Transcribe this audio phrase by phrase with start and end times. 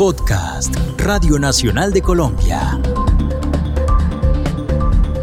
[0.00, 2.80] Podcast Radio Nacional de Colombia.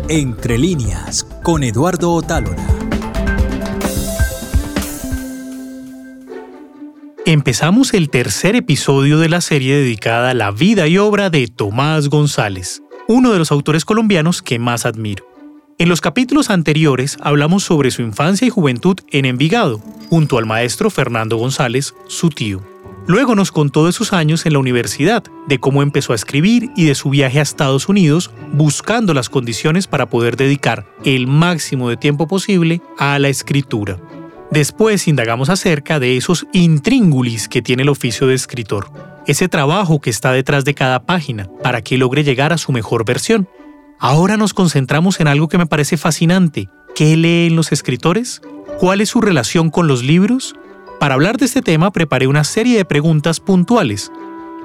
[0.08, 2.64] Entre líneas con Eduardo Otálora.
[7.26, 12.10] Empezamos el tercer episodio de la serie dedicada a la vida y obra de Tomás
[12.10, 15.26] González, uno de los autores colombianos que más admiro.
[15.80, 19.80] En los capítulos anteriores hablamos sobre su infancia y juventud en Envigado,
[20.12, 22.77] junto al maestro Fernando González, su tío.
[23.08, 26.86] Luego nos contó de sus años en la universidad, de cómo empezó a escribir y
[26.86, 31.96] de su viaje a Estados Unidos buscando las condiciones para poder dedicar el máximo de
[31.96, 33.98] tiempo posible a la escritura.
[34.52, 38.92] Después indagamos acerca de esos intríngulis que tiene el oficio de escritor,
[39.26, 43.06] ese trabajo que está detrás de cada página para que logre llegar a su mejor
[43.06, 43.48] versión.
[44.00, 46.70] Ahora nos concentramos en algo que me parece fascinante.
[46.94, 48.42] ¿Qué leen los escritores?
[48.80, 50.56] ¿Cuál es su relación con los libros?
[51.00, 54.12] Para hablar de este tema preparé una serie de preguntas puntuales.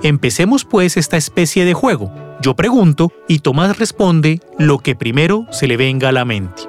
[0.03, 2.13] Empecemos pues esta especie de juego.
[2.41, 6.63] Yo pregunto y Tomás responde lo que primero se le venga a la mente.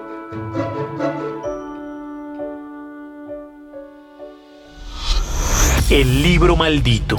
[5.90, 7.18] El libro maldito.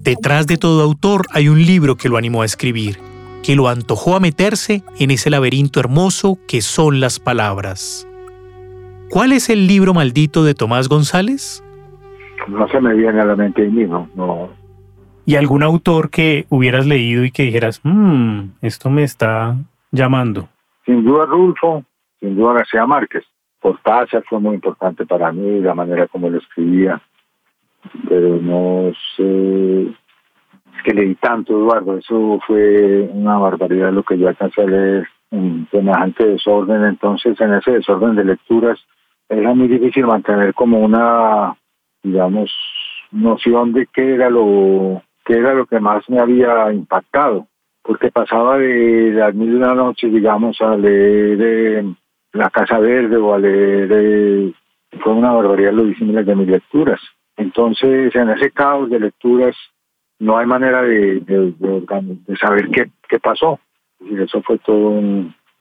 [0.00, 2.98] Detrás de todo autor hay un libro que lo animó a escribir,
[3.42, 8.07] que lo antojó a meterse en ese laberinto hermoso que son las palabras.
[9.10, 11.64] ¿Cuál es el libro maldito de Tomás González?
[12.46, 14.50] No se me viene a la mente ahí mismo, no.
[15.24, 19.56] ¿Y algún autor que hubieras leído y que dijeras, mmm, esto me está
[19.90, 20.48] llamando?
[20.84, 21.84] Sin duda Rulfo,
[22.20, 23.24] sin duda García Márquez.
[23.60, 27.00] Cortázar fue muy importante para mí, la manera como lo escribía.
[28.08, 34.28] Pero no sé, es que leí tanto, Eduardo, eso fue una barbaridad lo que yo
[34.28, 36.84] alcancé a leer en semejante desorden.
[36.84, 38.78] Entonces, en ese desorden de lecturas,
[39.28, 41.56] era muy difícil mantener como una,
[42.02, 42.50] digamos,
[43.10, 47.46] noción de qué era lo, qué era lo que más me había impactado,
[47.82, 51.94] porque pasaba de las mil y una noches, digamos, a leer eh,
[52.32, 54.52] La Casa Verde o a leer, eh,
[55.02, 57.00] fue una barbaridad lo disímiles de mis lecturas.
[57.36, 59.54] Entonces, en ese caos de lecturas,
[60.18, 63.60] no hay manera de, de, saber qué, qué pasó.
[64.00, 64.88] Y eso fue todo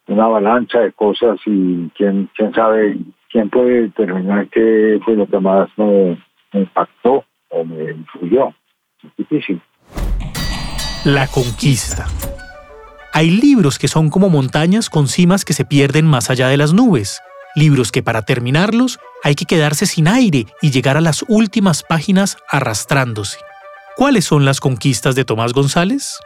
[0.08, 2.98] una avalancha de cosas y quién, quién sabe
[3.32, 6.18] ¿quién puede determinar qué fue lo que más me,
[6.54, 8.50] impactó o me influyó?
[9.04, 9.62] Es difícil.
[11.06, 12.06] La conquista.
[13.14, 16.74] Hay libros que son como montañas con cimas que se pierden más allá de las
[16.74, 17.22] nubes.
[17.56, 22.38] Libros que para terminarlos hay que quedarse sin aire y llegar a las últimas páginas
[22.50, 23.40] arrastrándose.
[23.96, 26.20] ¿Cuáles son las conquistas de Tomás González?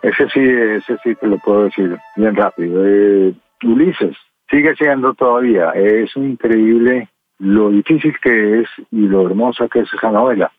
[0.00, 2.86] Ese sí, ese sí te lo puedo decir bien rápido.
[2.86, 4.16] Eh, Ulises,
[4.52, 5.70] sigue siendo todavía.
[5.70, 7.08] Es increíble
[7.38, 10.52] lo difícil que es y lo hermosa que es esa novela.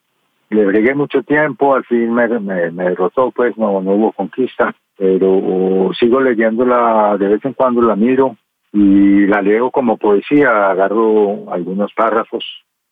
[0.50, 5.92] Le bregué mucho tiempo, al fin me, me, derrotó, pues no, no hubo conquista, pero
[5.98, 8.36] sigo leyéndola, de vez en cuando la miro
[8.72, 12.44] y la leo como poesía, agarro algunos párrafos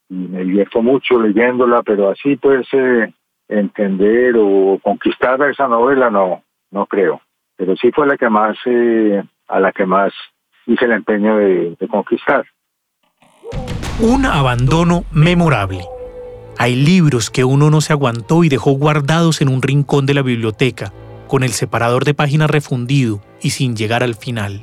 [0.09, 3.13] y me divierto mucho leyéndola, pero así pues eh,
[3.47, 7.22] entender o conquistar esa novela no, no creo.
[7.57, 10.13] Pero sí fue la que más, eh, a la que más
[10.71, 12.45] hice el empeño de, conquistar.
[13.99, 15.81] Un abandono memorable.
[16.57, 20.21] Hay libros que uno no se aguantó y dejó guardados en un rincón de la
[20.21, 20.91] biblioteca,
[21.27, 24.61] con el separador de páginas refundido y sin llegar al final.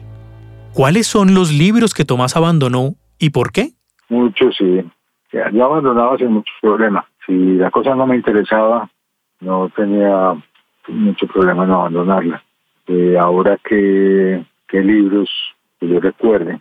[0.75, 3.71] ¿Cuáles son los libros que Tomás abandonó y por qué?
[4.09, 4.85] Muchos, sí.
[5.33, 7.05] Yo abandonaba sin muchos problemas.
[7.27, 8.89] Si la cosa no me interesaba,
[9.41, 10.35] no tenía
[10.89, 12.43] mucho problema en abandonarla.
[12.87, 15.29] Eh, ahora que, que libros
[15.79, 16.61] que yo recuerde,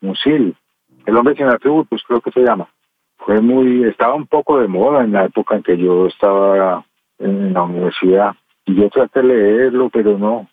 [0.00, 0.56] Musil,
[1.06, 2.68] el hombre sin atributos, creo que se llama.
[3.18, 6.84] Fue muy, estaba un poco de moda en la época en que yo estaba
[7.18, 8.34] en la universidad.
[8.64, 10.48] Y yo traté de leerlo, pero no.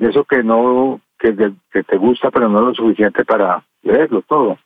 [0.00, 4.58] Eso que no, que, te gusta, pero no lo suficiente para leerlo todo.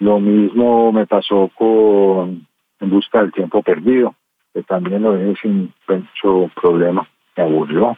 [0.00, 2.46] Lo mismo me pasó con
[2.80, 4.14] En busca del tiempo perdido,
[4.52, 7.08] que también lo leí sin mucho problema.
[7.36, 7.96] Me aburrió.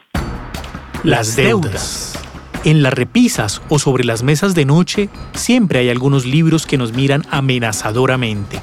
[1.03, 2.26] Las deudas.
[2.65, 6.93] En las repisas o sobre las mesas de noche siempre hay algunos libros que nos
[6.93, 8.57] miran amenazadoramente,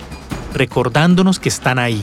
[0.53, 2.03] recordándonos que están ahí,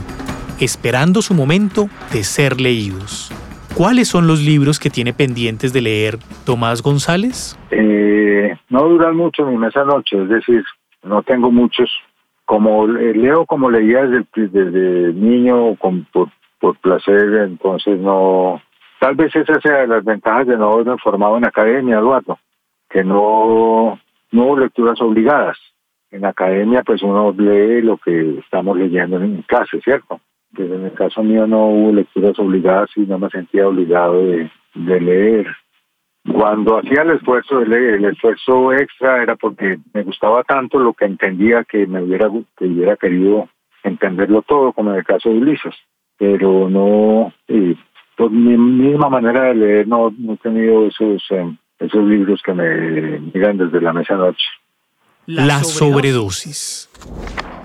[0.60, 3.32] esperando su momento de ser leídos.
[3.76, 7.58] ¿Cuáles son los libros que tiene pendientes de leer Tomás González?
[7.72, 10.64] Eh, no duran mucho mi mesa noche, es decir,
[11.04, 11.90] no tengo muchos.
[12.46, 16.30] Como leo como leía desde, niño por,
[16.60, 18.62] por placer, entonces no,
[19.02, 22.38] Tal vez esa sea las ventajas de no haberme formado en academia, Eduardo,
[22.88, 24.00] que no,
[24.32, 25.58] no hubo lecturas obligadas.
[26.12, 30.22] En academia, pues uno lee lo que estamos leyendo en clase, ¿cierto?
[30.56, 34.52] pero en el caso mío no hubo lecturas obligadas y no me sentía obligado de,
[34.76, 35.48] leer.
[36.32, 40.94] Cuando hacía el esfuerzo de leer, el esfuerzo extra era porque me gustaba tanto lo
[40.94, 43.50] que entendía que me hubiera, que hubiera querido
[43.82, 45.74] entenderlo todo, como en el caso de Ulises.
[46.20, 47.34] Pero no,
[48.22, 52.54] por mi misma manera de leer, no, no he tenido esos, eh, esos libros que
[52.54, 54.46] me miran desde la mesa noche.
[55.26, 56.88] La sobredosis.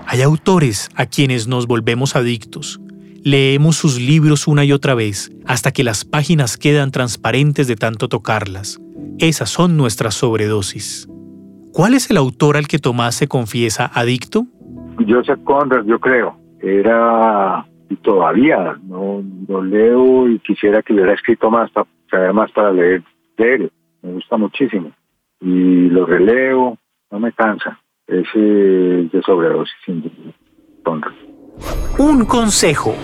[0.07, 2.81] Hay autores a quienes nos volvemos adictos.
[3.23, 8.09] Leemos sus libros una y otra vez hasta que las páginas quedan transparentes de tanto
[8.09, 8.79] tocarlas.
[9.19, 11.07] Esas son nuestras sobredosis.
[11.71, 14.47] ¿Cuál es el autor al que Tomás se confiesa adicto?
[15.07, 16.35] Joseph Conrad, yo creo.
[16.63, 22.71] Era y todavía no lo leo y quisiera que hubiera escrito más, para, más para
[22.71, 23.03] leer
[23.37, 24.91] de Me gusta muchísimo.
[25.39, 26.77] Y lo releo,
[27.11, 27.79] no me cansa.
[28.07, 30.03] Ese de sobredosis, sin
[31.99, 32.95] Un consejo.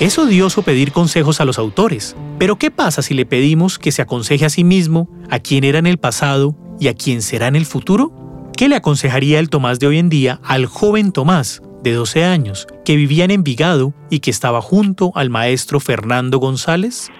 [0.00, 4.02] Es odioso pedir consejos a los autores, pero ¿qué pasa si le pedimos que se
[4.02, 7.54] aconseje a sí mismo, a quien era en el pasado y a quien será en
[7.54, 8.10] el futuro?
[8.56, 12.66] ¿Qué le aconsejaría el Tomás de hoy en día al joven Tomás, de 12 años,
[12.84, 17.10] que vivía en Envigado y que estaba junto al maestro Fernando González?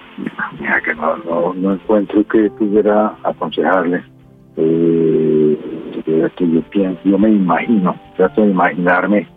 [0.59, 4.03] Mira que no, no, encuentro que pudiera aconsejarle.
[4.57, 5.57] Eh,
[7.03, 9.27] yo me imagino, trato de imaginarme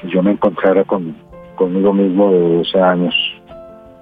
[0.00, 1.14] si yo me encontrara con,
[1.56, 3.14] conmigo mismo de 12 años,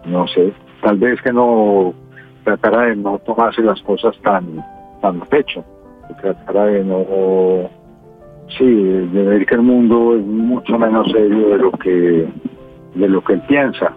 [0.07, 0.53] no sé,
[0.83, 1.95] tal vez que no
[2.45, 4.65] tratara de no tomarse las cosas tan,
[5.01, 5.65] tan pecho,
[6.21, 7.71] tratara de no,
[8.57, 12.27] sí, de ver que el mundo es mucho menos serio de lo que,
[12.95, 13.95] de lo que él piensa,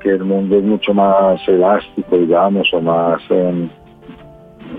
[0.00, 3.68] que el mundo es mucho más elástico, digamos, o más, em,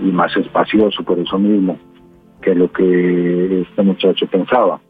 [0.02, 1.76] y más espacioso por eso mismo
[2.40, 4.80] que lo que este muchacho pensaba.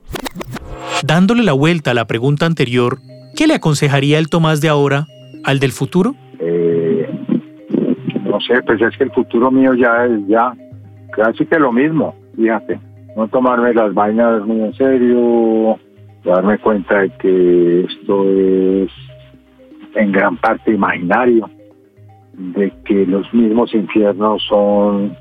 [1.05, 2.99] Dándole la vuelta a la pregunta anterior,
[3.37, 5.07] ¿qué le aconsejaría el Tomás de ahora
[5.45, 6.15] al del futuro?
[6.41, 7.09] Eh,
[8.25, 10.53] no sé, pues es que el futuro mío ya es ya
[11.13, 12.79] casi que lo mismo, fíjate.
[13.19, 15.77] No tomarme las vainas muy en serio,
[16.25, 18.93] darme cuenta de que esto es
[19.97, 21.51] en gran parte imaginario,
[22.35, 25.17] de que los mismos infiernos son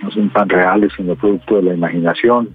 [0.00, 2.50] no son tan reales, sino producto de la imaginación,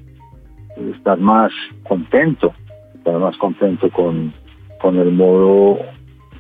[0.95, 1.51] estar más
[1.83, 2.53] contento,
[2.95, 4.31] estar más contento con,
[4.79, 5.77] con el modo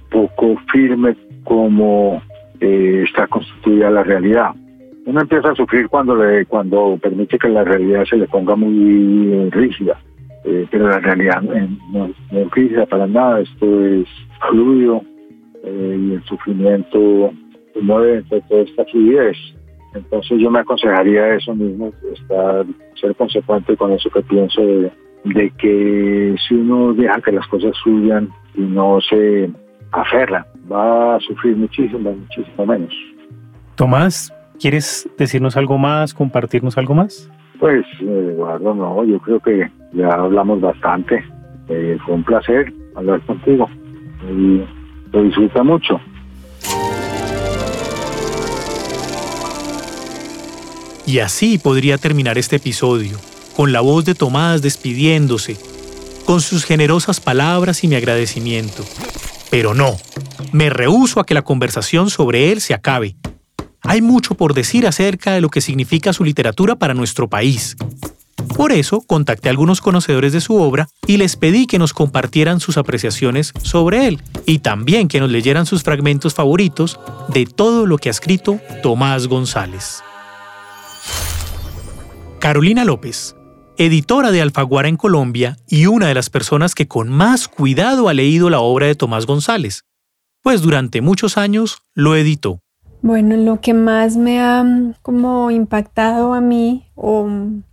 [0.09, 1.13] poco firme
[1.43, 2.21] como
[2.61, 4.55] eh, está constituida la realidad.
[5.09, 9.49] Uno empieza a sufrir cuando le, cuando permite que la realidad se le ponga muy
[9.49, 9.99] rígida,
[10.45, 14.07] eh, pero la realidad no, es rígida para nada, esto es
[14.47, 15.01] fluido
[15.63, 17.33] eh, y el sufrimiento
[17.81, 19.35] mueve de toda esta fluidez.
[19.95, 22.67] Entonces yo me aconsejaría eso mismo, estar,
[23.01, 24.91] ser consecuente con eso que pienso de,
[25.57, 29.49] que si uno deja que las cosas fluyan y no se
[29.91, 32.93] aferra, va a sufrir muchísimo, muchísimo menos.
[33.73, 37.29] Tomás, ¿quieres decirnos algo más, compartirnos algo más?
[37.59, 41.23] Pues, Eduardo, no, yo creo que ya hablamos bastante.
[41.67, 43.67] Eh, fue un placer hablar contigo
[44.29, 44.61] y
[45.11, 45.99] lo disfruta mucho.
[51.05, 53.17] Y así podría terminar este episodio,
[53.55, 55.57] con la voz de Tomás despidiéndose,
[56.25, 58.83] con sus generosas palabras y mi agradecimiento.
[59.49, 59.95] Pero no,
[60.51, 63.15] me rehúso a que la conversación sobre él se acabe.
[63.81, 67.77] Hay mucho por decir acerca de lo que significa su literatura para nuestro país.
[68.55, 72.59] Por eso contacté a algunos conocedores de su obra y les pedí que nos compartieran
[72.59, 77.97] sus apreciaciones sobre él y también que nos leyeran sus fragmentos favoritos de todo lo
[77.97, 80.03] que ha escrito Tomás González.
[82.39, 83.35] Carolina López,
[83.77, 88.13] editora de Alfaguara en Colombia y una de las personas que con más cuidado ha
[88.13, 89.85] leído la obra de Tomás González,
[90.41, 92.61] pues durante muchos años lo editó.
[93.01, 97.27] Bueno, lo que más me ha mm, como impactado a mí o,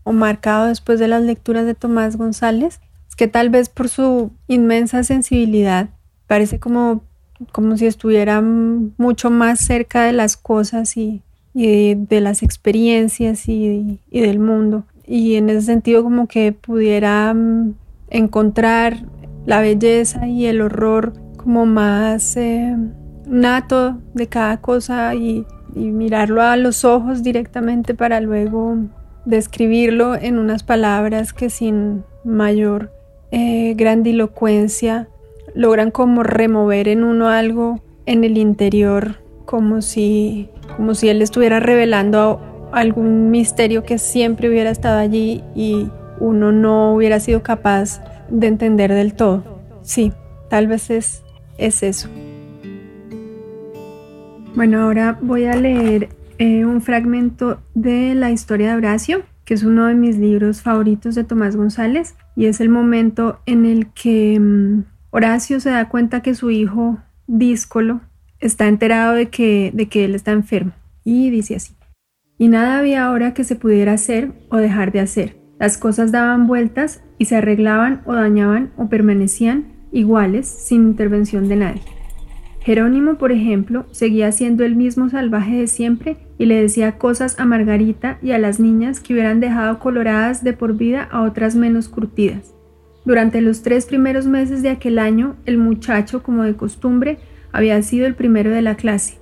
[0.04, 5.02] marcado después de las lecturas de Tomás González es que tal vez por su inmensa
[5.02, 5.88] sensibilidad
[6.26, 7.02] parece como,
[7.52, 11.22] como si estuviera mm, mucho más cerca de las cosas y
[11.56, 14.84] y de, las experiencias y, del mundo.
[15.06, 17.74] Y en ese sentido como que pudiera mm,
[18.10, 19.06] encontrar
[19.46, 22.76] la belleza y el horror como más eh,
[23.26, 28.78] nato de cada cosa y, mirarlo a los ojos directamente para luego
[29.26, 32.92] describirlo en unas palabras que sin mayor
[33.30, 35.08] eh, grandilocuencia
[35.54, 41.60] logran como remover en uno algo en el interior como si como si él estuviera
[41.60, 42.40] revelando
[42.72, 45.88] algún misterio que siempre hubiera estado allí y
[46.20, 49.44] uno no hubiera sido capaz de entender del todo.
[49.82, 50.12] Sí,
[50.48, 51.22] tal vez es,
[51.58, 52.08] es eso.
[54.56, 56.08] Bueno, ahora voy a leer
[56.38, 61.14] eh, un fragmento de la historia de Horacio, que es uno de mis libros favoritos
[61.14, 66.22] de Tomás González, y es el momento en el que mm, Horacio se da cuenta
[66.22, 68.00] que su hijo Díscolo
[68.40, 70.72] está enterado de que, de que él está enfermo,
[71.04, 71.74] y dice así,
[72.38, 75.36] y nada había ahora que se pudiera hacer o dejar de hacer.
[75.60, 81.56] Las cosas daban vueltas y se arreglaban o dañaban o permanecían iguales sin intervención de
[81.56, 81.95] nadie.
[82.66, 87.44] Jerónimo, por ejemplo, seguía siendo el mismo salvaje de siempre y le decía cosas a
[87.44, 91.88] Margarita y a las niñas que hubieran dejado coloradas de por vida a otras menos
[91.88, 92.56] curtidas.
[93.04, 97.18] Durante los tres primeros meses de aquel año, el muchacho, como de costumbre,
[97.52, 99.20] había sido el primero de la clase.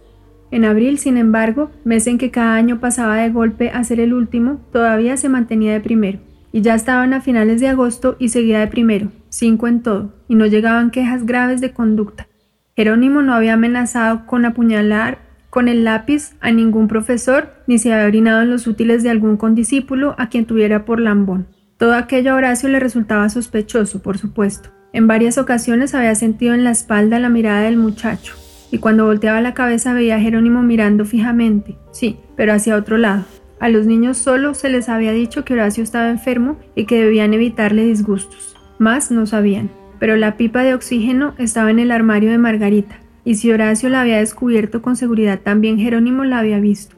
[0.51, 4.15] En abril, sin embargo, mes en que cada año pasaba de golpe a ser el
[4.15, 6.19] último, todavía se mantenía de primero.
[6.51, 10.35] Y ya estaban a finales de agosto y seguía de primero, cinco en todo, y
[10.35, 12.27] no llegaban quejas graves de conducta.
[12.77, 18.07] Jerónimo no había amenazado con apuñalar con el lápiz a ningún profesor, ni se había
[18.07, 21.47] orinado en los útiles de algún condiscípulo a quien tuviera por lambón.
[21.77, 24.71] Todo aquello a Horacio le resultaba sospechoso, por supuesto.
[24.93, 28.35] En varias ocasiones había sentido en la espalda la mirada del muchacho,
[28.73, 33.25] y cuando volteaba la cabeza veía a Jerónimo mirando fijamente, sí, pero hacia otro lado.
[33.61, 37.33] A los niños solo se les había dicho que Horacio estaba enfermo y que debían
[37.33, 38.57] evitarle disgustos.
[38.81, 43.37] Más no sabían pero la pipa de oxígeno estaba en el armario de Margarita, y
[43.37, 46.97] si Horacio la había descubierto con seguridad, también Jerónimo la había visto.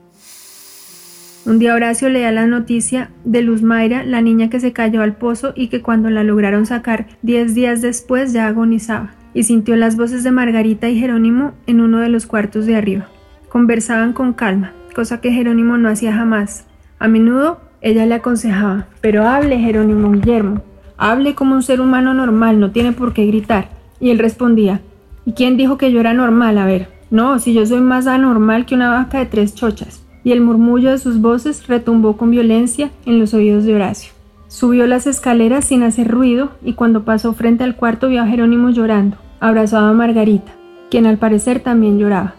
[1.47, 5.15] Un día Horacio leía la noticia de Luz Mayra, la niña que se cayó al
[5.15, 9.97] pozo y que cuando la lograron sacar diez días después ya agonizaba, y sintió las
[9.97, 13.09] voces de Margarita y Jerónimo en uno de los cuartos de arriba.
[13.49, 16.67] Conversaban con calma, cosa que Jerónimo no hacía jamás.
[16.99, 20.65] A menudo ella le aconsejaba, pero hable Jerónimo Guillermo,
[20.99, 23.69] Hable como un ser humano normal, no tiene por qué gritar.
[24.01, 24.81] Y él respondía,
[25.25, 26.59] ¿y quién dijo que yo era normal?
[26.59, 30.05] A ver, no, si yo soy más anormal que una vaca de tres chochas.
[30.25, 34.13] Y el murmullo de sus voces retumbó con violencia en los oídos de Horacio.
[34.49, 38.71] Subió las escaleras sin hacer ruido y cuando pasó frente al cuarto vio a Jerónimo
[38.71, 40.53] llorando, abrazado a Margarita,
[40.91, 42.35] quien al parecer también lloraba.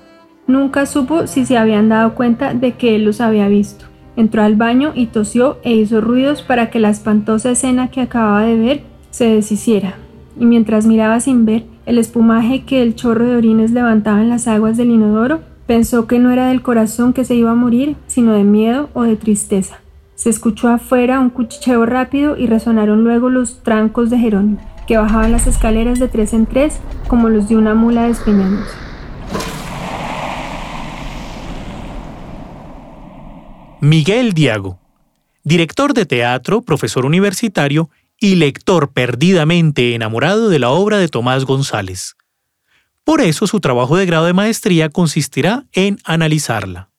[0.48, 3.86] Nunca supo si se habían dado cuenta de que él los había visto.
[4.18, 8.42] Entró al baño y tosió e hizo ruidos para que la espantosa escena que acababa
[8.42, 8.82] de ver
[9.12, 9.94] se deshiciera.
[10.40, 14.48] Y mientras miraba sin ver el espumaje que el chorro de orines levantaba en las
[14.48, 18.34] aguas del inodoro, pensó que no era del corazón que se iba a morir, sino
[18.34, 19.80] de miedo o de tristeza.
[20.16, 25.32] Se escuchó afuera un cuchicheo rápido y resonaron luego los trancos de Jerónimo, que bajaban
[25.32, 28.87] las escaleras de tres en tres como los de una mula despeñándose.
[33.80, 34.80] Miguel Diago,
[35.44, 42.16] director de teatro, profesor universitario y lector perdidamente enamorado de la obra de Tomás González.
[43.04, 46.90] Por eso su trabajo de grado de maestría consistirá en analizarla.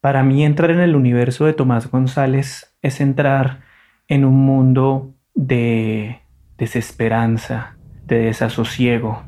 [0.00, 3.60] Para mí entrar en el universo de Tomás González es entrar
[4.08, 6.22] en un mundo de
[6.56, 9.22] desesperanza, de desasosiego,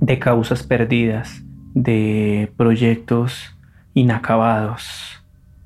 [0.00, 1.42] de causas perdidas,
[1.74, 3.54] de proyectos
[3.92, 5.17] inacabados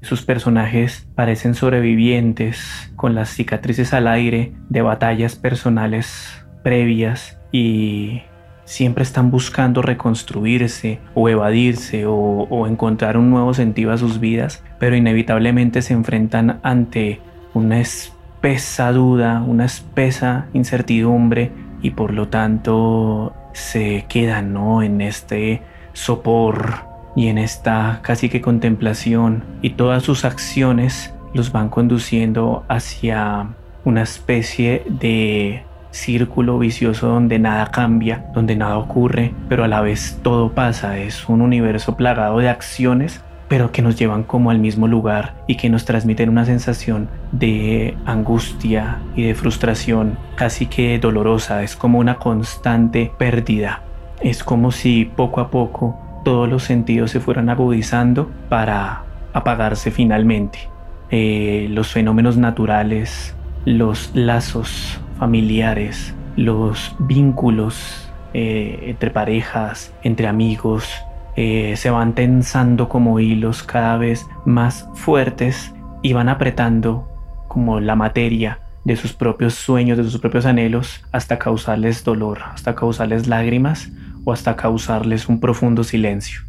[0.03, 8.23] sus personajes parecen sobrevivientes con las cicatrices al aire de batallas personales previas y
[8.65, 14.97] siempre están buscando reconstruirse o evadirse o, encontrar un nuevo sentido a sus vidas, pero
[14.97, 17.21] inevitablemente se enfrentan ante
[17.55, 24.83] una espesa duda, una espesa incertidumbre y por lo tanto se quedan ¿no?
[24.83, 31.69] en este sopor y en esta casi que contemplación y todas sus acciones los van
[31.69, 33.49] conduciendo hacia
[33.85, 40.19] una especie de círculo vicioso donde nada cambia, donde nada ocurre, pero a la vez
[40.23, 40.99] todo pasa.
[40.99, 45.57] Es un universo plagado de acciones, pero que nos llevan como al mismo lugar y
[45.57, 51.63] que nos transmiten una sensación de angustia y de frustración casi que dolorosa.
[51.63, 53.83] Es como una constante pérdida.
[54.23, 60.69] Es como si poco a poco todos los sentidos se fueran agudizando para apagarse finalmente.
[61.11, 70.89] Eh, los fenómenos naturales, los lazos familiares, los vínculos eh, entre parejas, entre amigos,
[71.37, 77.09] eh, se van tensando como hilos cada vez más fuertes y van apretando
[77.49, 82.75] como la materia de sus propios sueños, de sus propios anhelos, hasta causarles dolor, hasta
[82.75, 83.93] causarles lágrimas
[84.25, 86.43] o hasta causarles un profundo silencio.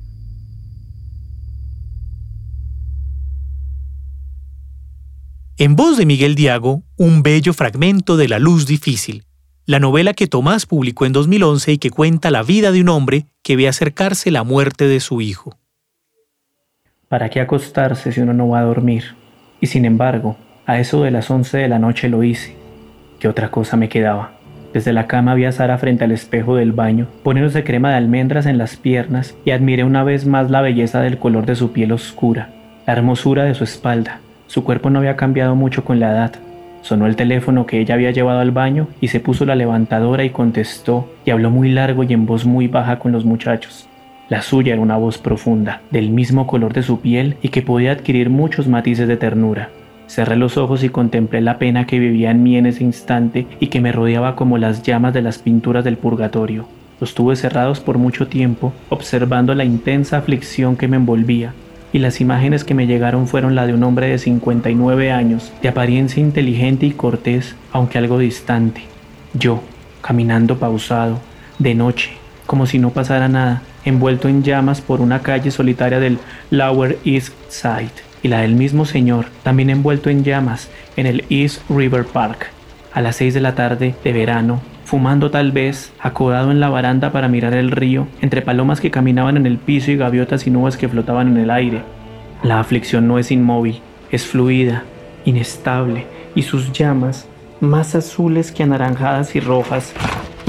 [5.58, 9.24] En voz de Miguel Diago, un bello fragmento de La Luz Difícil,
[9.66, 13.28] la novela que Tomás publicó en 2011 y que cuenta la vida de un hombre
[13.44, 15.58] que ve acercarse la muerte de su hijo.
[17.08, 19.16] ¿Para qué acostarse si uno no va a dormir?
[19.62, 22.56] Y sin embargo, a eso de las 11 de la noche lo hice.
[23.20, 24.43] ¿Qué otra cosa me quedaba?
[24.74, 28.48] Desde la cama vi a Sara frente al espejo del baño, poniéndose crema de almendras
[28.48, 31.92] en las piernas y admiré una vez más la belleza del color de su piel
[31.92, 32.50] oscura,
[32.88, 34.20] la hermosura de su espalda.
[34.48, 36.32] Su cuerpo no había cambiado mucho con la edad.
[36.82, 40.32] Sonó el teléfono que ella había llevado al baño y se puso la levantadora y
[40.32, 43.88] contestó y habló muy largo y en voz muy baja con los muchachos.
[44.28, 47.92] La suya era una voz profunda, del mismo color de su piel y que podía
[47.92, 49.70] adquirir muchos matices de ternura.
[50.14, 53.70] Cerré los ojos y contemplé la pena que vivía en mí en ese instante y
[53.70, 56.68] que me rodeaba como las llamas de las pinturas del purgatorio.
[57.02, 61.56] Los tuve cerrados por mucho tiempo, observando la intensa aflicción que me envolvía,
[61.92, 65.70] y las imágenes que me llegaron fueron la de un hombre de 59 años, de
[65.70, 68.84] apariencia inteligente y cortés, aunque algo distante.
[69.34, 69.64] Yo,
[70.04, 71.22] caminando pausado,
[71.58, 72.12] de noche,
[72.46, 76.20] como si no pasara nada, envuelto en llamas por una calle solitaria del
[76.52, 81.62] Lower East Side y la del mismo señor, también envuelto en llamas, en el East
[81.70, 82.48] River Park,
[82.94, 87.12] a las seis de la tarde de verano, fumando tal vez, acodado en la baranda
[87.12, 90.78] para mirar el río, entre palomas que caminaban en el piso y gaviotas y nubes
[90.78, 91.82] que flotaban en el aire.
[92.44, 94.84] La aflicción no es inmóvil, es fluida,
[95.26, 97.28] inestable, y sus llamas,
[97.60, 99.94] más azules que anaranjadas y rojas,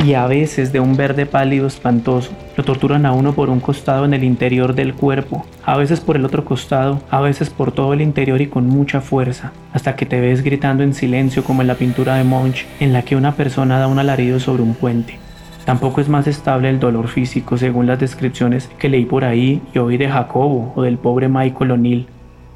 [0.05, 2.31] y a veces de un verde pálido espantoso.
[2.57, 6.17] Lo torturan a uno por un costado en el interior del cuerpo, a veces por
[6.17, 10.07] el otro costado, a veces por todo el interior y con mucha fuerza, hasta que
[10.07, 13.33] te ves gritando en silencio como en la pintura de Munch en la que una
[13.33, 15.19] persona da un alarido sobre un puente.
[15.65, 19.79] Tampoco es más estable el dolor físico según las descripciones que leí por ahí y
[19.79, 22.07] oí de Jacobo o del pobre Michael O'Neill.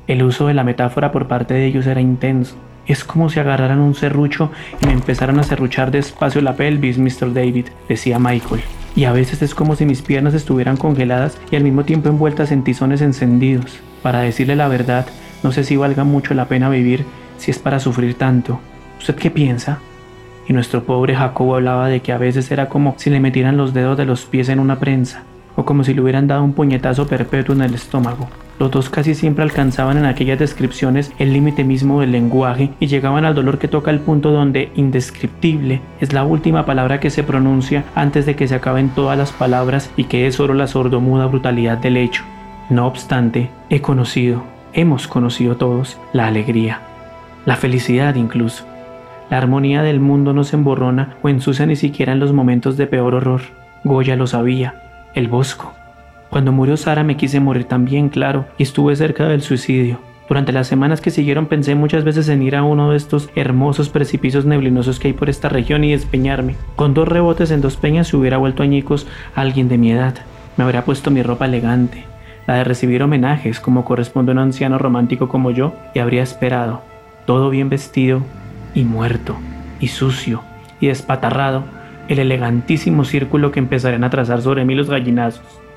[0.07, 2.55] El uso de la metáfora por parte de ellos era intenso,
[2.88, 4.50] es como si agarraran un serrucho
[4.81, 7.33] y me empezaran a serruchar despacio la pelvis, Mr.
[7.35, 8.62] David, decía Michael.
[8.99, 12.50] Y a veces es como si mis piernas estuvieran congeladas y al mismo tiempo envueltas
[12.50, 13.78] en tizones encendidos.
[14.02, 15.06] Para decirle la verdad,
[15.45, 17.04] no sé si valga mucho la pena vivir
[17.37, 18.58] si es para sufrir tanto.
[18.99, 19.78] ¿Usted qué piensa?
[20.49, 23.73] Y nuestro pobre Jacobo hablaba de que a veces era como si le metieran los
[23.73, 25.23] dedos de los pies en una prensa,
[25.54, 28.28] o como si le hubieran dado un puñetazo perpetuo en el estómago.
[28.58, 33.25] Los dos casi siempre alcanzaban en aquellas descripciones el límite mismo del lenguaje y llegaban
[33.25, 37.84] al dolor que toca el punto donde indescriptible es la última palabra que se pronuncia
[37.94, 41.97] antes de que se acaben todas las palabras y quede solo la sordomuda brutalidad del
[41.97, 42.25] hecho.
[42.68, 44.42] No obstante, he conocido,
[44.73, 46.80] hemos conocido todos, la alegría,
[47.47, 48.64] la felicidad incluso.
[49.30, 52.86] La armonía del mundo no se emborrona o ensucia ni siquiera en los momentos de
[52.86, 53.42] peor horror.
[53.84, 54.82] Goya lo sabía,
[55.14, 55.75] el bosco,
[56.30, 59.99] cuando murió Sara me quise morir también, claro, y estuve cerca del suicidio.
[60.28, 63.88] Durante las semanas que siguieron pensé muchas veces en ir a uno de estos hermosos
[63.88, 66.54] precipicios neblinosos que hay por esta región y despeñarme.
[66.76, 70.17] Con dos rebotes en dos peñas se hubiera vuelto añicos a alguien de mi edad.
[70.58, 72.04] Me habría puesto mi ropa elegante,
[72.47, 76.82] la de recibir homenajes como corresponde a un anciano romántico como yo, y habría esperado,
[77.25, 78.21] todo bien vestido
[78.75, 79.34] y muerto,
[79.80, 80.43] y sucio,
[80.78, 81.64] y despatarrado,
[82.08, 85.68] el elegantísimo círculo que empezarían a trazar sobre mí los gallinazos.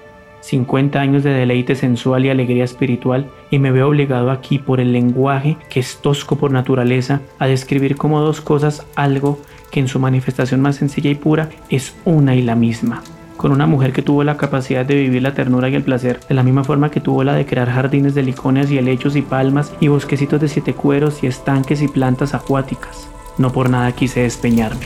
[0.41, 4.91] 50 años de deleite sensual y alegría espiritual y me veo obligado aquí por el
[4.91, 9.39] lenguaje que es tosco por naturaleza a describir como dos cosas algo
[9.71, 13.01] que en su manifestación más sencilla y pura es una y la misma.
[13.37, 16.35] Con una mujer que tuvo la capacidad de vivir la ternura y el placer de
[16.35, 19.73] la misma forma que tuvo la de crear jardines de licones y helechos y palmas
[19.79, 23.09] y bosquecitos de siete cueros y estanques y plantas acuáticas.
[23.39, 24.85] No por nada quise despeñarme.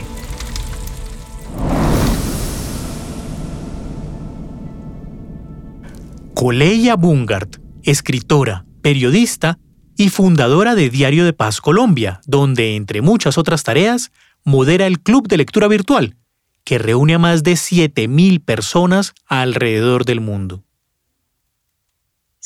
[6.36, 9.58] Coleya Bungart, escritora, periodista
[9.96, 14.12] y fundadora de Diario de Paz Colombia, donde, entre muchas otras tareas,
[14.44, 16.14] modera el Club de Lectura Virtual,
[16.62, 20.62] que reúne a más de 7.000 personas alrededor del mundo.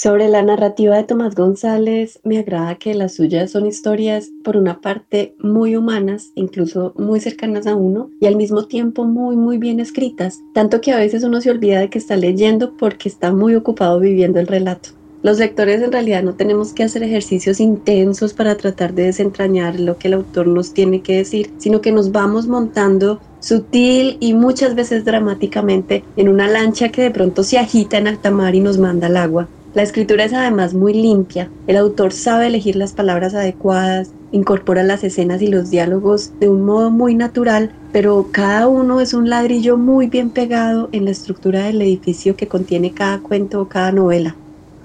[0.02, 4.80] Sobre la narrativa de Tomás González, me agrada que las suyas son historias, por una
[4.80, 9.78] parte, muy humanas, incluso muy cercanas a uno, y al mismo tiempo muy, muy bien
[9.78, 13.54] escritas, tanto que a veces uno se olvida de que está leyendo porque está muy
[13.54, 14.88] ocupado viviendo el relato.
[15.22, 19.98] Los lectores en realidad no tenemos que hacer ejercicios intensos para tratar de desentrañar lo
[19.98, 24.74] que el autor nos tiene que decir, sino que nos vamos montando sutil y muchas
[24.74, 28.78] veces dramáticamente en una lancha que de pronto se agita en alta mar y nos
[28.78, 29.46] manda al agua.
[29.72, 31.48] La escritura es además muy limpia.
[31.68, 36.64] El autor sabe elegir las palabras adecuadas, incorpora las escenas y los diálogos de un
[36.64, 41.66] modo muy natural, pero cada uno es un ladrillo muy bien pegado en la estructura
[41.66, 44.34] del edificio que contiene cada cuento o cada novela.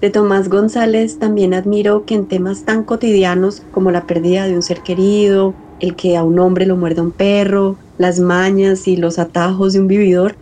[0.01, 4.61] De Tomás González también admiro que en temas tan cotidianos como la pérdida de un
[4.61, 9.17] ser querido, el que a un hombre lo muerda un perro, las mañas y los
[9.17, 10.35] atajos de un vividor,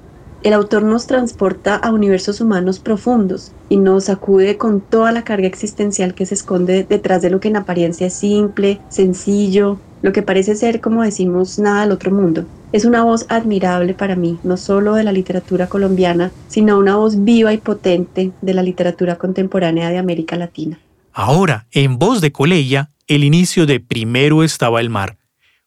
[0.44, 5.48] el autor nos transporta a universos humanos profundos y nos acude con toda la carga
[5.48, 10.22] existencial que se esconde detrás de lo que en apariencia es simple, sencillo, lo que
[10.22, 12.46] parece ser, como decimos, nada al otro mundo.
[12.74, 17.24] Es una voz admirable para mí, no solo de la literatura colombiana, sino una voz
[17.24, 20.78] viva y potente de la literatura contemporánea de América Latina.
[21.14, 25.18] Ahora, en voz de Coleya, el inicio de Primero estaba el mar,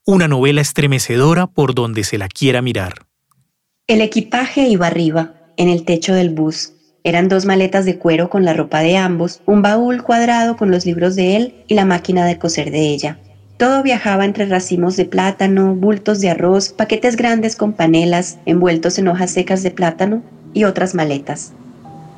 [0.04, 3.05] una novela estremecedora por donde se la quiera mirar.
[3.88, 6.72] El equipaje iba arriba, en el techo del bus.
[7.04, 10.84] Eran dos maletas de cuero con la ropa de ambos, un baúl cuadrado con los
[10.84, 13.16] libros de él y la máquina de coser de ella.
[13.58, 19.06] Todo viajaba entre racimos de plátano, bultos de arroz, paquetes grandes con panelas envueltos en
[19.06, 20.20] hojas secas de plátano
[20.52, 21.52] y otras maletas.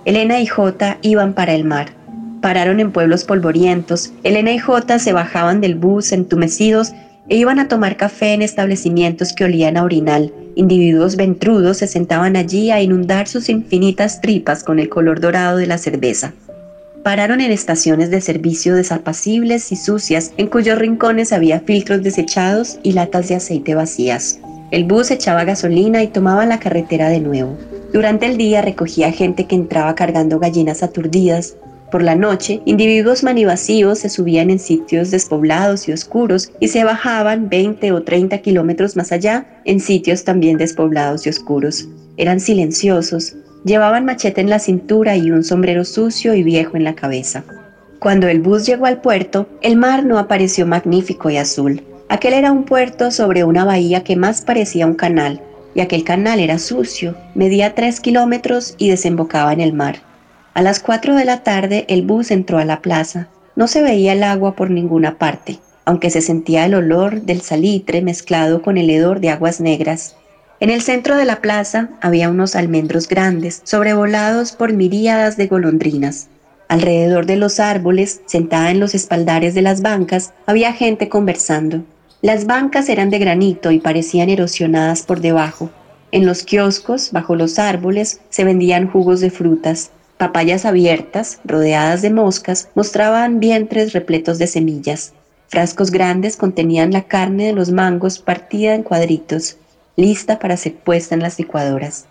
[0.06, 1.92] Elena y Jota iban para el mar.
[2.40, 4.10] Pararon en pueblos polvorientos.
[4.22, 6.92] Elena y Jota se bajaban del bus entumecidos
[7.28, 10.32] e iban a tomar café en establecimientos que olían a orinal.
[10.54, 15.66] Individuos ventrudos se sentaban allí a inundar sus infinitas tripas con el color dorado de
[15.66, 16.32] la cerveza.
[17.02, 22.92] Pararon en estaciones de servicio desapacibles y sucias, en cuyos rincones había filtros desechados y
[22.92, 24.40] latas de aceite vacías.
[24.70, 27.56] El bus echaba gasolina y tomaba la carretera de nuevo.
[27.92, 31.56] Durante el día recogía gente que entraba cargando gallinas aturdidas,
[31.90, 37.48] por la noche, individuos manivacíos se subían en sitios despoblados y oscuros y se bajaban
[37.48, 41.88] 20 o 30 kilómetros más allá en sitios también despoblados y oscuros.
[42.18, 46.94] Eran silenciosos, llevaban machete en la cintura y un sombrero sucio y viejo en la
[46.94, 47.44] cabeza.
[48.00, 51.82] Cuando el bus llegó al puerto, el mar no apareció magnífico y azul.
[52.10, 55.40] Aquel era un puerto sobre una bahía que más parecía un canal,
[55.74, 60.07] y aquel canal era sucio, medía tres kilómetros y desembocaba en el mar.
[60.58, 63.28] A las 4 de la tarde el bus entró a la plaza.
[63.54, 68.02] No se veía el agua por ninguna parte, aunque se sentía el olor del salitre
[68.02, 70.16] mezclado con el hedor de aguas negras.
[70.58, 76.26] En el centro de la plaza había unos almendros grandes, sobrevolados por miríadas de golondrinas.
[76.66, 81.84] Alrededor de los árboles, sentada en los espaldares de las bancas, había gente conversando.
[82.20, 85.70] Las bancas eran de granito y parecían erosionadas por debajo.
[86.10, 89.92] En los kioscos, bajo los árboles, se vendían jugos de frutas.
[90.18, 95.12] Papayas abiertas, rodeadas de moscas, mostraban vientres repletos de semillas.
[95.46, 99.58] Frascos grandes contenían la carne de los mangos partida en cuadritos,
[99.94, 102.06] lista para ser puesta en las licuadoras.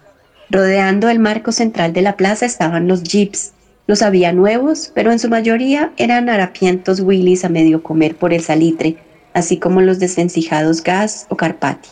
[0.50, 3.52] Rodeando el marco central de la plaza estaban los jeeps.
[3.88, 8.42] Los había nuevos, pero en su mayoría eran harapientos Willys a medio comer por el
[8.42, 8.96] salitre,
[9.34, 11.90] así como los desvencijados Gas o Carpati.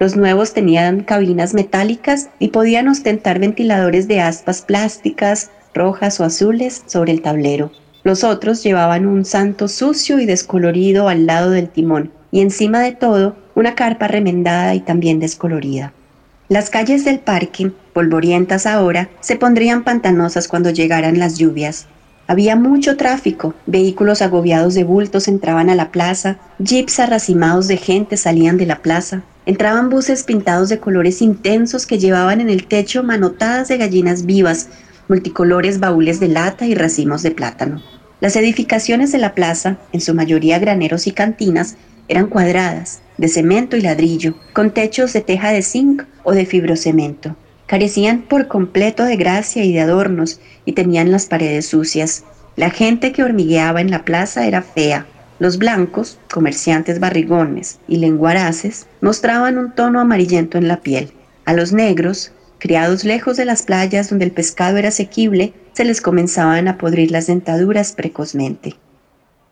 [0.00, 6.84] Los nuevos tenían cabinas metálicas y podían ostentar ventiladores de aspas plásticas, rojas o azules
[6.86, 7.72] sobre el tablero.
[8.04, 12.92] Los otros llevaban un santo sucio y descolorido al lado del timón y encima de
[12.92, 15.92] todo una carpa remendada y también descolorida.
[16.48, 21.88] Las calles del parque, polvorientas ahora, se pondrían pantanosas cuando llegaran las lluvias.
[22.28, 28.16] Había mucho tráfico, vehículos agobiados de bultos entraban a la plaza, jeeps arracimados de gente
[28.16, 33.02] salían de la plaza, Entraban buses pintados de colores intensos que llevaban en el techo
[33.02, 34.68] manotadas de gallinas vivas,
[35.08, 37.82] multicolores baúles de lata y racimos de plátano.
[38.20, 41.76] Las edificaciones de la plaza, en su mayoría graneros y cantinas,
[42.08, 47.34] eran cuadradas, de cemento y ladrillo, con techos de teja de zinc o de fibrocemento.
[47.64, 52.24] Carecían por completo de gracia y de adornos y tenían las paredes sucias.
[52.56, 55.06] La gente que hormigueaba en la plaza era fea,
[55.38, 61.12] los blancos, comerciantes barrigones y lenguaraces, mostraban un tono amarillento en la piel.
[61.44, 66.00] A los negros, criados lejos de las playas donde el pescado era asequible, se les
[66.00, 68.76] comenzaban a podrir las dentaduras precozmente.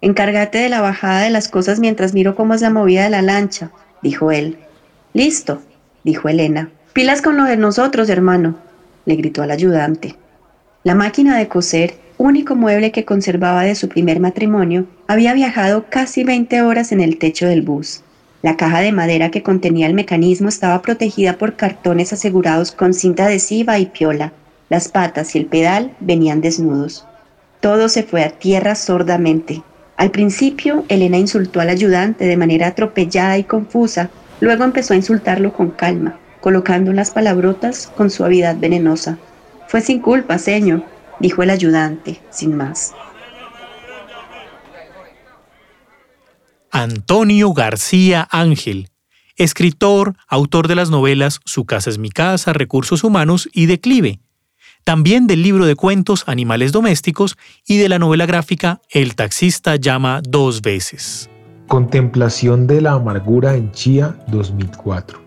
[0.00, 3.22] Encárgate de la bajada de las cosas mientras miro cómo es la movida de la
[3.22, 3.70] lancha,
[4.02, 4.58] dijo él.
[5.14, 5.62] Listo,
[6.04, 6.70] dijo Elena.
[6.92, 8.56] Pilas con lo de nosotros, hermano,
[9.04, 10.16] le gritó al ayudante.
[10.82, 16.24] La máquina de coser único mueble que conservaba de su primer matrimonio, había viajado casi
[16.24, 18.02] 20 horas en el techo del bus.
[18.42, 23.26] La caja de madera que contenía el mecanismo estaba protegida por cartones asegurados con cinta
[23.26, 24.32] adhesiva y piola.
[24.68, 27.06] Las patas y el pedal venían desnudos.
[27.60, 29.62] Todo se fue a tierra sordamente.
[29.96, 35.52] Al principio, Elena insultó al ayudante de manera atropellada y confusa, luego empezó a insultarlo
[35.52, 39.18] con calma, colocando las palabrotas con suavidad venenosa.
[39.68, 40.82] Fue sin culpa, señor,
[41.18, 42.92] dijo el ayudante, sin más.
[46.78, 48.90] Antonio García Ángel,
[49.36, 54.20] escritor, autor de las novelas Su casa es mi casa, Recursos Humanos y Declive,
[54.84, 60.20] también del libro de cuentos Animales Domésticos y de la novela gráfica El taxista llama
[60.28, 61.30] dos veces.
[61.66, 65.18] Contemplación de la amargura en Chía 2004.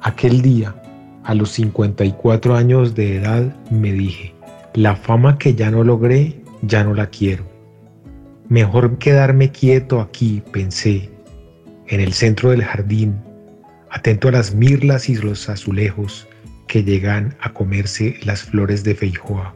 [0.00, 0.80] Aquel día,
[1.24, 4.32] a los 54 años de edad, me dije,
[4.74, 7.53] la fama que ya no logré, ya no la quiero.
[8.50, 11.10] Mejor quedarme quieto aquí, pensé,
[11.86, 13.16] en el centro del jardín,
[13.90, 16.28] atento a las mirlas y los azulejos
[16.68, 19.54] que llegan a comerse las flores de feijoa.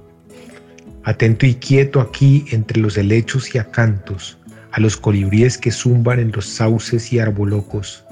[1.04, 4.38] Atento y quieto aquí entre los helechos y acantos,
[4.72, 8.04] a los colibríes que zumban en los sauces y arbolocos.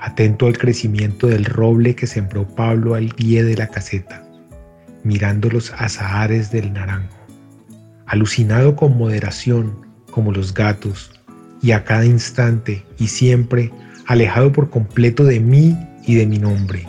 [0.00, 4.26] Atento al crecimiento del roble que sembró Pablo al pie de la caseta,
[5.04, 7.18] mirando los azahares del naranjo.
[8.06, 9.87] Alucinado con moderación,
[10.18, 11.12] como los gatos,
[11.62, 13.70] y a cada instante y siempre
[14.08, 16.88] alejado por completo de mí y de mi nombre,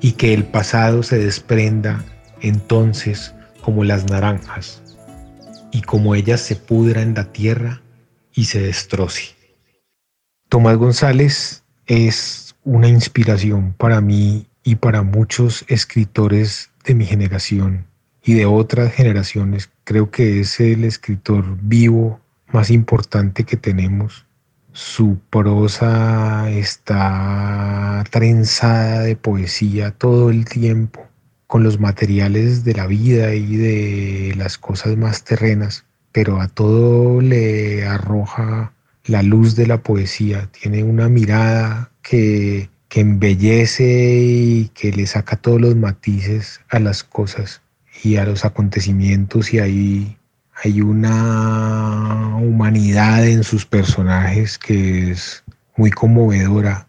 [0.00, 2.04] y que el pasado se desprenda
[2.40, 4.80] entonces como las naranjas,
[5.72, 7.82] y como ellas se pudra en la tierra
[8.32, 9.34] y se destroce.
[10.48, 17.86] Tomás González es una inspiración para mí y para muchos escritores de mi generación
[18.22, 19.68] y de otras generaciones.
[19.82, 22.20] Creo que es el escritor vivo
[22.52, 24.26] más importante que tenemos
[24.76, 31.06] su prosa está trenzada de poesía todo el tiempo,
[31.46, 37.22] con los materiales de la vida y de las cosas más terrenas, pero a todo
[37.22, 38.74] le arroja
[39.06, 40.50] la luz de la poesía.
[40.52, 47.02] Tiene una mirada que, que embellece y que le saca todos los matices a las
[47.02, 47.62] cosas
[48.04, 50.18] y a los acontecimientos y ahí
[50.62, 55.44] hay una humanidad en sus personajes que es
[55.76, 56.88] muy conmovedora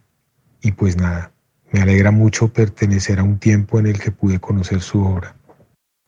[0.62, 1.32] y pues nada,
[1.72, 5.36] me alegra mucho pertenecer a un tiempo en el que pude conocer su obra.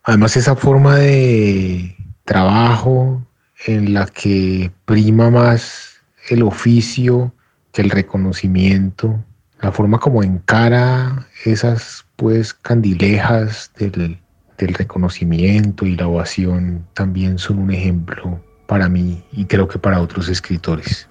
[0.03, 3.21] Además esa forma de trabajo
[3.65, 7.33] en la que prima más el oficio
[7.73, 9.23] que el reconocimiento,
[9.61, 14.19] la forma como encara esas pues candilejas del
[14.59, 20.01] del reconocimiento y la ovación también son un ejemplo para mí y creo que para
[20.01, 21.09] otros escritores.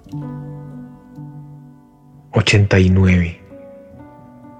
[2.31, 3.41] 89.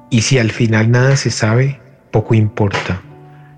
[0.10, 1.80] Y si al final nada se sabe,
[2.12, 3.02] poco importa.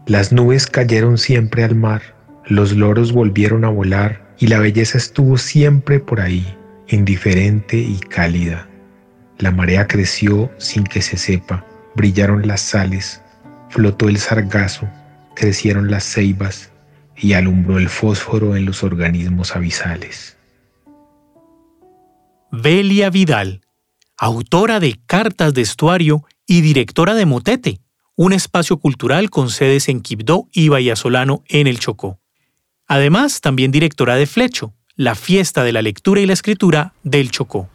[0.05, 2.01] Las nubes cayeron siempre al mar,
[2.45, 6.45] los loros volvieron a volar y la belleza estuvo siempre por ahí,
[6.89, 8.67] indiferente y cálida.
[9.37, 11.65] La marea creció sin que se sepa,
[11.95, 13.21] brillaron las sales,
[13.69, 14.87] flotó el sargazo,
[15.35, 16.71] crecieron las ceibas
[17.15, 20.37] y alumbró el fósforo en los organismos abisales.
[22.51, 23.61] Belia Vidal,
[24.17, 27.79] autora de Cartas de Estuario y directora de Motete,
[28.15, 32.19] un espacio cultural con sedes en Quibdó y Vallasolano en el Chocó.
[32.87, 37.69] Además, también directora de Flecho, la fiesta de la lectura y la escritura del Chocó.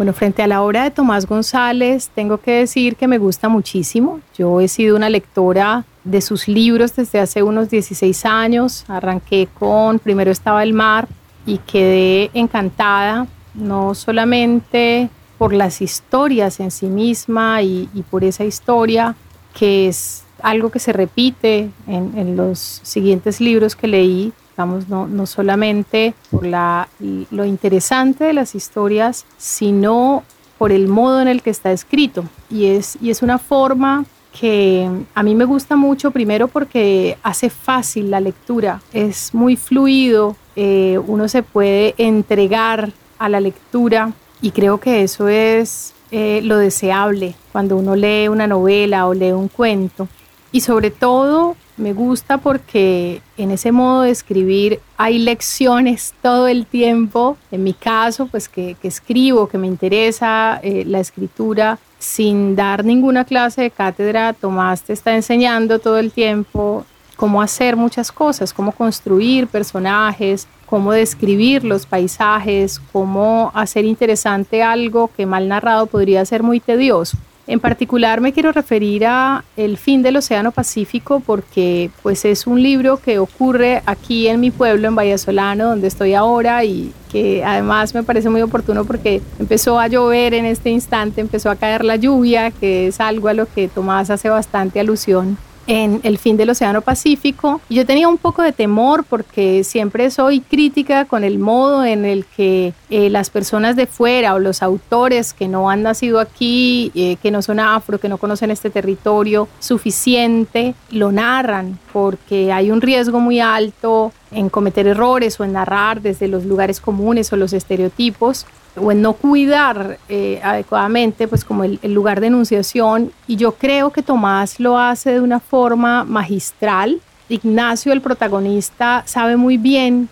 [0.00, 4.20] Bueno, frente a la obra de Tomás González, tengo que decir que me gusta muchísimo.
[4.34, 8.86] Yo he sido una lectora de sus libros desde hace unos 16 años.
[8.88, 11.06] Arranqué con Primero estaba el mar
[11.44, 19.14] y quedé encantada, no solamente por las historias en sí misma y, por esa historia
[19.52, 24.32] que es algo que se repite en, en los siguientes libros que leí,
[24.66, 30.24] no, solamente por lo interesante de las historias, sino
[30.58, 32.24] por el modo en el que está escrito.
[32.50, 34.04] Y es, y es una forma
[34.38, 40.36] que a mí me gusta mucho, primero porque hace fácil la lectura, es muy fluido,
[40.56, 46.58] eh, uno se puede entregar a la lectura y creo que eso es eh, lo
[46.58, 50.08] deseable cuando uno lee una novela o lee un cuento.
[50.52, 56.66] Y sobre todo me gusta porque en ese modo de escribir hay lecciones todo el
[56.66, 57.36] tiempo.
[57.50, 63.24] En mi caso, pues que, escribo, que me interesa eh, la escritura sin dar ninguna
[63.24, 64.34] clase de cátedra.
[64.34, 66.84] Tomás te está enseñando todo el tiempo
[67.16, 75.10] cómo hacer muchas cosas, cómo construir personajes, cómo describir los paisajes, cómo hacer interesante algo
[75.16, 77.18] que mal narrado podría ser muy tedioso.
[77.50, 82.62] En particular me quiero referir a El fin del Océano Pacífico porque pues es un
[82.62, 87.92] libro que ocurre aquí en mi pueblo, en Vallasolano, donde estoy ahora y que además
[87.92, 91.96] me parece muy oportuno porque empezó a llover en este instante, empezó a caer la
[91.96, 95.36] lluvia, que es algo a lo que Tomás hace bastante alusión
[95.70, 97.60] en el fin del Océano Pacífico.
[97.70, 102.24] yo tenía un poco de temor porque siempre soy crítica con el modo en el
[102.24, 107.18] que eh, las personas de fuera o los autores que no han nacido aquí, eh,
[107.22, 112.80] que no son afro, que no conocen este territorio suficiente, lo narran porque hay un
[112.80, 117.52] riesgo muy alto en cometer errores o en narrar desde los lugares comunes o los
[117.52, 118.44] estereotipos
[118.76, 123.12] o en no cuidar eh, adecuadamente, pues como el, lugar de enunciación.
[123.26, 127.00] Y yo creo que Tomás lo hace de una forma magistral.
[127.28, 130.08] Ignacio, el protagonista, sabe muy bien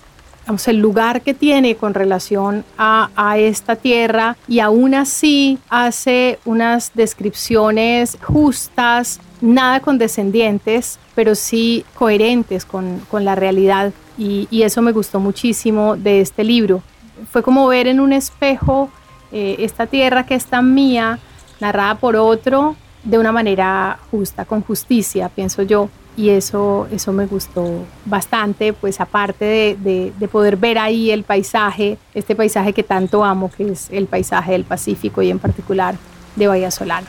[0.66, 8.16] el lugar que tiene con relación a, esta tierra y aún así hace unas descripciones
[8.22, 15.96] justas, nada condescendientes, pero sí coherentes con, con la realidad y, eso me gustó muchísimo
[15.96, 16.82] de este libro.
[17.30, 18.90] Fue como ver en un espejo
[19.32, 21.18] eh, esta tierra que es tan mía,
[21.60, 27.26] narrada por otro de una manera justa, con justicia, pienso yo y eso, eso me
[27.26, 33.24] gustó bastante, pues aparte de, de, poder ver ahí el paisaje, este paisaje que tanto
[33.24, 35.94] amo, que es el paisaje del Pacífico y en particular
[36.34, 37.06] de Bahía Solano.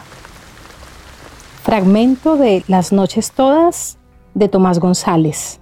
[1.63, 3.97] Fragmento de Las noches todas
[4.35, 5.59] de Tomás González.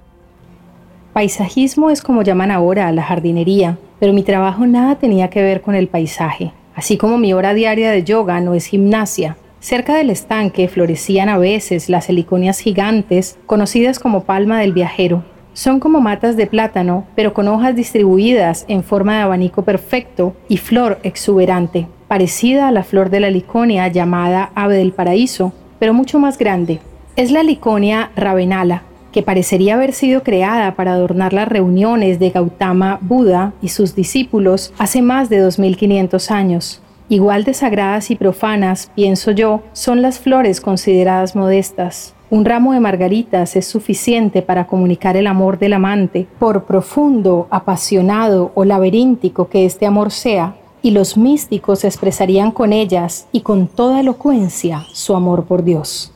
[1.14, 5.62] Paisajismo es como llaman ahora a la jardinería, pero mi trabajo nada tenía que ver
[5.62, 10.12] con el paisaje, así como mi hora diaria de yoga no es gimnasia, Cerca del
[10.12, 15.24] estanque florecían a veces las heliconias gigantes, conocidas como palma del viajero.
[15.54, 20.58] Son como matas de plátano, pero con hojas distribuidas en forma de abanico perfecto y
[20.58, 26.20] flor exuberante, parecida a la flor de la heliconia llamada ave del paraíso, pero mucho
[26.20, 26.80] más grande.
[27.16, 33.00] Es la heliconia ravenala, que parecería haber sido creada para adornar las reuniones de Gautama
[33.02, 36.82] Buda y sus discípulos hace más de 2500 años.
[37.10, 42.14] Igual de sagradas y profanas, pienso yo, son las flores consideradas modestas.
[42.30, 48.52] Un ramo de margaritas es suficiente para comunicar el amor del amante, por profundo, apasionado
[48.56, 54.02] o laberíntico que este amor sea, y los místicos expresarían con ellas y con toda
[54.02, 56.12] elocuencia su amor por Dios.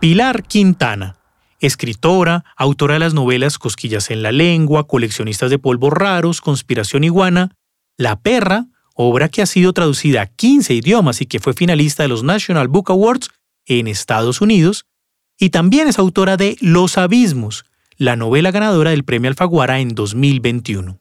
[0.00, 1.20] Pilar Quintana
[1.60, 7.54] escritora, autora de las novelas Cosquillas en la lengua, coleccionistas de polvos raros, Conspiración iguana,
[7.98, 12.08] La perra, obra que ha sido traducida a 15 idiomas y que fue finalista de
[12.08, 13.28] los National Book Awards
[13.66, 14.86] en Estados Unidos,
[15.38, 17.66] y también es autora de Los Abismos,
[17.98, 20.98] la novela ganadora del Premio Alfaguara en 2021.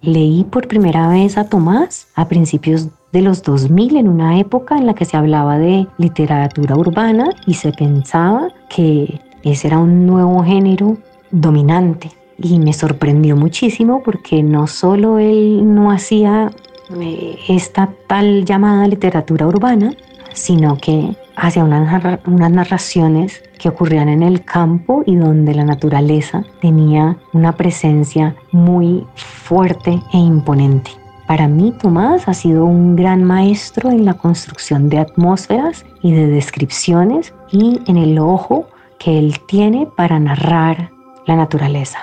[0.00, 4.86] Leí por primera vez a Tomás a principios de los 2000 en una época en
[4.86, 10.42] la que se hablaba de literatura urbana y se pensaba que ese era un nuevo
[10.44, 10.98] género
[11.30, 12.10] dominante.
[12.40, 16.52] Y me sorprendió muchísimo porque no solo él no hacía
[17.00, 19.92] eh, esta tal llamada literatura urbana,
[20.32, 21.16] sino que
[21.56, 28.34] unas, unas narraciones que ocurrían en el campo y donde la naturaleza tenía una presencia
[28.52, 30.90] muy fuerte e imponente.
[31.26, 36.26] Para mí, Tomás ha sido un gran maestro en la construcción de atmósferas y de
[36.26, 38.66] descripciones y en el ojo
[38.98, 40.90] que él tiene para narrar
[41.26, 41.98] la naturaleza.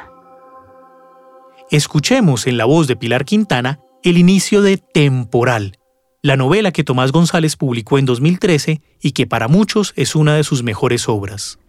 [1.72, 5.78] Escuchemos en la voz de Pilar Quintana el inicio de Temporal,
[6.26, 10.44] la novela que Tomás González publicó en 2013 y que para muchos es una de
[10.44, 11.60] sus mejores obras.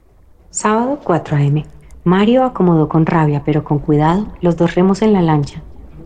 [0.48, 1.66] Sábado 4 a.m.
[2.04, 5.60] Mario acomodó con rabia, pero con cuidado, los dos remos en la lancha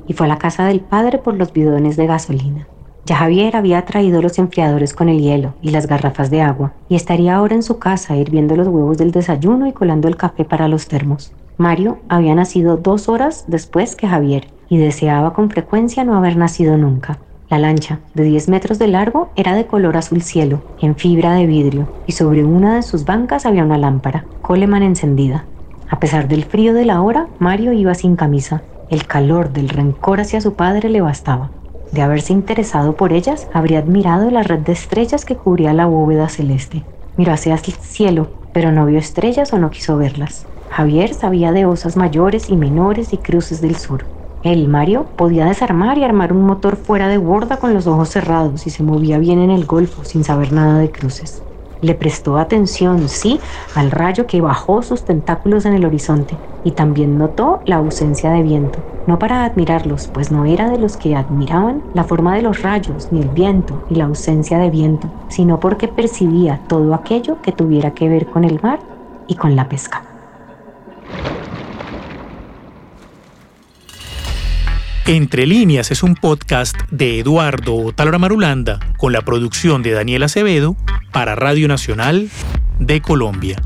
[0.08, 2.66] y fue a la casa del padre por los bidones de gasolina.
[3.06, 6.96] Ya Javier había traído los enfriadores con el hielo y las garrafas de agua, y
[6.96, 10.66] estaría ahora en su casa hirviendo los huevos del desayuno y colando el café para
[10.66, 11.32] los termos.
[11.56, 16.76] Mario había nacido dos horas después que Javier, y deseaba con frecuencia no haber nacido
[16.76, 17.20] nunca.
[17.50, 21.46] La lancha, de 10 metros de largo, era de color azul cielo, en fibra de
[21.46, 25.46] vidrio, y sobre una de sus bancas había una lámpara, Coleman encendida.
[25.88, 28.62] A pesar del frío de la hora, Mario iba sin camisa.
[28.88, 31.50] El calor del rencor hacia su padre le bastaba.
[31.90, 36.28] De haberse interesado por ellas, habría admirado la red de estrellas que cubría la bóveda
[36.28, 36.84] celeste.
[37.16, 40.46] Miró hacia el cielo, pero no vio estrellas o no quiso verlas.
[40.68, 44.04] Javier sabía de osas mayores y menores y cruces del sur.
[44.42, 48.66] Él, Mario, podía desarmar y armar un motor fuera de borda con los ojos cerrados
[48.66, 51.44] y se movía bien en el golfo sin saber nada de cruces.
[51.82, 53.40] Le prestó atención, sí,
[53.74, 58.42] al rayo que bajó sus tentáculos en el horizonte y también notó la ausencia de
[58.42, 58.86] viento.
[59.06, 63.10] No para admirarlos, pues no era de los que admiraban la forma de los rayos,
[63.10, 67.92] ni el viento, ni la ausencia de viento, sino porque percibía todo aquello que tuviera
[67.92, 68.86] que ver con el mar
[69.26, 70.06] y con la pesca.
[75.10, 80.76] Entre líneas es un podcast de Eduardo Talora Marulanda con la producción de Daniel Acevedo
[81.10, 82.30] para Radio Nacional
[82.78, 83.60] de Colombia.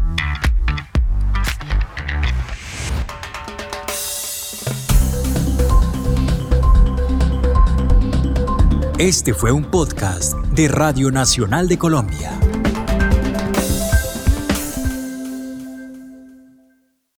[8.97, 12.41] Este fue un podcast de Radio Nacional de Colombia.